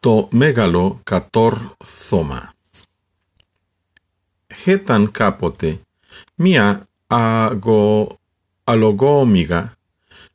το 0.00 0.28
μέγαλο 0.32 1.00
κατόρθωμα. 1.02 2.52
Χέταν 4.56 5.10
κάποτε 5.10 5.80
μία 6.34 6.88
αγω, 7.06 8.18
αλογόμηγα 8.64 9.76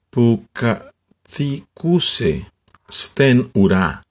που 0.10 0.46
καθηκούσε 0.52 2.52
στεν 2.88 3.50
ουρά 3.54 4.02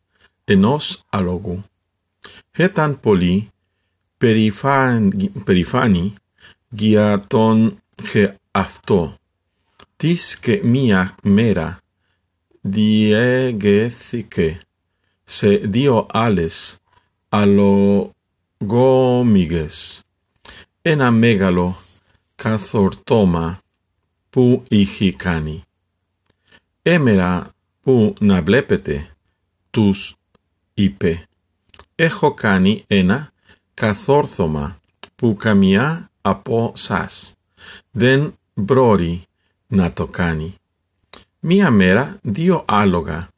ενός 0.45 1.02
αλογού. 1.08 1.62
Χέταν 2.56 3.00
πολύ 3.00 3.50
περηφάνη 5.45 6.14
για 6.68 7.24
τον 7.26 7.82
και 8.12 8.34
αυτό. 8.50 9.16
Της 9.96 10.38
και 10.38 10.60
μία 10.64 11.14
μέρα 11.22 11.79
διέγεθηκε 12.60 14.58
σε 15.24 15.48
δύο 15.48 16.06
άλλες 16.10 16.78
αλογόμηγες 17.28 20.02
ένα 20.82 21.10
μέγαλο 21.10 21.77
καθορτώμα 22.34 23.60
που 24.30 24.64
είχε 24.68 25.12
κάνει. 25.12 25.62
Έμερα 26.82 27.52
που 27.80 28.14
να 28.20 28.42
βλέπετε, 28.42 29.16
τους 29.70 30.16
είπε, 30.74 31.28
έχω 31.95 32.34
κάνει 32.34 32.84
ένα 32.87 33.32
καθόρθωμα 33.74 34.80
που 35.16 35.37
καμιά 35.37 36.10
από 36.20 36.73
σας 36.74 37.34
δεν 37.91 38.38
μπορεί 38.55 39.23
να 39.66 39.92
το 39.92 40.06
κάνει. 40.06 40.55
Μία 41.41 41.70
μέρα 41.70 42.18
δύο 42.23 42.64
άλογα 42.68 43.28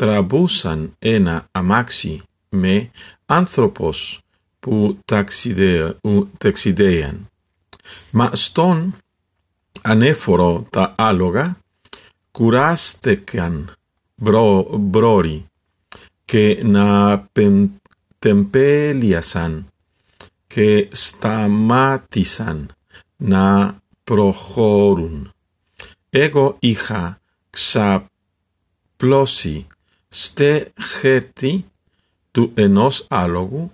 τραβούσαν 0.00 0.94
ένα 0.98 1.48
αμάξι 1.50 2.22
με 2.48 2.90
άνθρωπος 3.26 4.20
που 4.60 4.98
ταξιδέαν. 6.38 7.28
Μα 8.10 8.30
στον 8.32 8.96
ανέφορο 9.82 10.66
τα 10.70 10.94
άλογα 10.96 11.58
κουράστηκαν 12.30 13.74
μπρόρι 14.76 15.46
και 16.24 16.60
να 16.64 17.28
τεμπέλιασαν 18.18 19.66
και 20.46 20.88
σταμάτησαν 20.90 22.70
να 23.16 23.76
προχωρούν. 24.04 25.32
Εγώ 26.10 26.56
είχα 26.58 27.20
ξαπλώσει 27.50 28.06
στε 30.12 30.72
χέρτη 30.98 31.64
του 32.30 32.50
ενός 32.54 33.06
άλογου, 33.08 33.70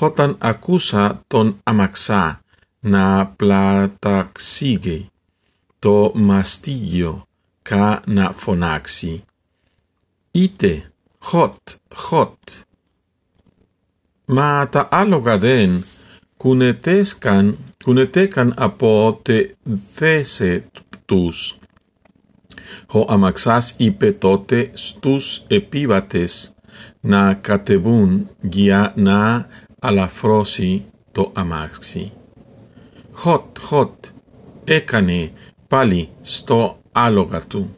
όταν 0.00 0.36
ακούσα 0.38 1.22
τον 1.26 1.60
αμαξά 1.62 2.40
να 2.80 3.26
πλαταξίγει 3.26 5.08
το 5.78 6.12
μαστίγιο 6.14 7.26
κα 7.62 8.02
να 8.06 8.32
φωνάξει. 8.32 9.24
Είτε, 10.30 10.92
χωτ, 11.18 11.68
χωτ. 11.94 12.48
Μα 14.24 14.68
τα 14.68 14.88
άλογα 14.90 15.38
δεν 15.38 15.84
κουνετέσκαν, 16.36 17.58
κουνετέκαν 17.84 18.54
από 18.56 19.20
τε 19.22 19.48
θέσε 19.92 20.64
τους 21.04 21.58
ο 22.92 23.12
αμαξάς 23.12 23.74
είπε 23.76 24.12
τότε 24.12 24.70
στους 24.72 25.42
επίβατες 25.46 26.54
να 27.00 27.34
κατεβούν 27.34 28.28
για 28.40 28.92
να 28.96 29.46
αλαφρώσει 29.80 30.84
το 31.12 31.30
αμάξι. 31.34 32.12
Χωτ, 33.12 33.58
χωτ, 33.60 34.04
έκανε 34.64 35.30
πάλι 35.68 36.08
στο 36.20 36.78
άλογα 36.92 37.40
του, 37.46 37.74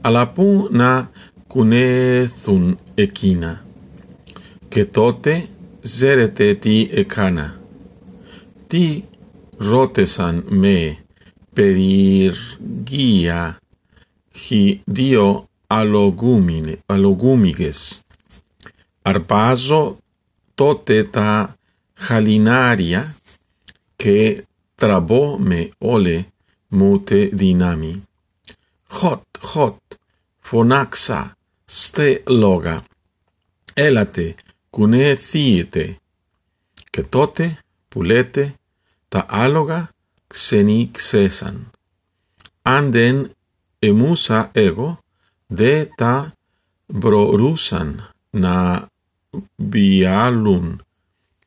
αλλά 0.00 0.28
πού 0.28 0.68
να 0.70 1.10
κουνέθουν 1.46 2.78
εκείνα. 2.94 3.64
Και 4.68 4.84
τότε 4.84 5.46
ζέρετε 5.82 6.54
τι 6.54 6.88
έκανα. 6.92 7.60
Τι 8.66 9.04
ρώτησαν 9.56 10.44
με 10.48 10.96
περιεργία 11.52 12.42
χι 14.34 14.80
δύο 14.84 15.48
αλογούμιγες. 16.86 18.00
Αρπάζω 19.02 19.98
τότε 20.54 21.04
τα 21.04 21.56
χαλινάρια 21.94 23.16
και 23.96 24.44
τραμπώ 24.74 25.38
με 25.38 25.68
όλε 25.78 26.24
μου 26.68 27.00
τε 27.00 27.24
δυνάμει. 27.24 28.02
Χωτ, 28.88 29.22
χωτ, 29.40 29.80
φωνάξα, 30.40 31.36
στε 31.64 32.22
λόγα. 32.26 32.84
Έλατε, 33.74 34.34
κουνεθείτε. 34.70 35.96
Και 36.90 37.02
τότε 37.02 37.58
που 37.88 38.02
λέτε 38.02 38.54
τα 39.08 39.26
άλογα 39.28 39.90
ξενήξεσαν. 40.26 41.70
Αν 42.62 42.90
δεν 42.92 43.30
εμούσα 43.86 44.50
εγώ, 44.52 44.98
δε 45.46 45.84
τα 45.84 46.34
μπορούσαν 46.86 48.10
να 48.30 48.86
βιάλουν 49.56 50.82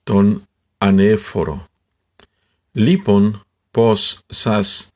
τον 0.04 0.44
ανέφορο. 0.78 1.66
Λοιπόν, 2.72 3.44
πως 3.72 4.20
σας 4.28 4.90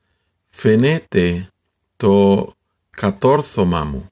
φαίνεται 0.50 1.48
το 1.96 2.46
κατόρθωμα 2.90 3.84
μου. 3.84 4.06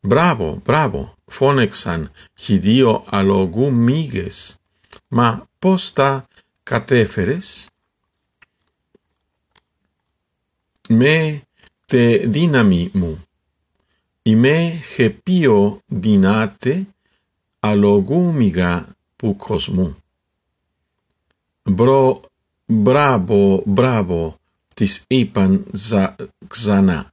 Μπράβο, 0.00 0.60
μπράβο, 0.64 1.14
φώνεξαν 1.24 2.10
οι 2.46 2.58
δύο 2.58 3.04
αλογού 3.06 3.72
μύγες. 3.72 4.56
Μα 5.08 5.46
πώς 5.58 5.92
τα 5.92 6.28
κατέφερες; 6.62 7.68
Με 10.88 11.45
te 11.86 12.26
dinamimu. 12.26 13.18
Ime 14.24 14.82
hepio 14.96 15.80
dinate 15.90 16.84
alogumiga 17.62 18.86
pukosmu. 19.16 19.94
Bro 21.64 22.22
bravo 22.68 23.62
bravo 23.66 24.34
tis 24.74 25.02
ipan 25.08 25.64
za 25.72 26.16
xana. 26.48 27.04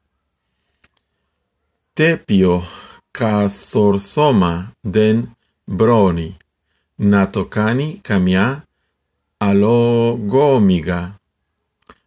Tepio 1.94 2.63
kathorthoma 3.11 4.72
den 4.84 5.28
broni. 5.67 6.35
Natokani 6.97 8.00
kamia 8.03 8.61
alogomiga. 9.40 11.13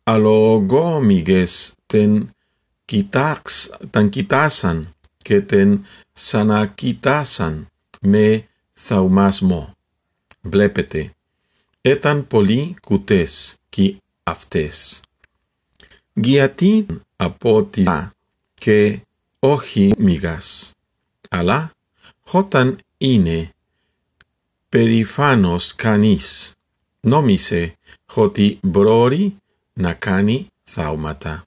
αλογόμιγες 0.03 1.75
τεν 1.85 2.35
κοιτάξ, 2.85 3.69
ταν 3.89 4.09
κοιτάσαν 4.09 4.93
και 5.17 5.41
τεν 5.41 5.85
σανακοιτάσαν 6.11 7.67
με 8.01 8.47
θαυμασμό. 8.73 9.73
Βλέπετε, 10.41 11.13
ήταν 11.81 12.27
πολύ 12.27 12.75
κουτές 12.81 13.57
και 13.69 13.95
αυτές. 14.23 15.01
Γιατί 16.13 16.85
από 17.15 17.63
τη 17.63 17.83
και 18.53 18.99
όχι 19.39 19.93
μηγάς 19.97 20.73
αλλά 21.29 21.71
όταν 22.31 22.77
είναι 22.97 23.53
περηφάνος 24.69 25.75
κανείς, 25.75 26.53
νόμισε 26.99 27.77
ότι 28.13 28.59
μπορεί 28.61 29.35
να 29.73 29.93
κάνει 29.93 30.47
θαύματα. 30.63 31.43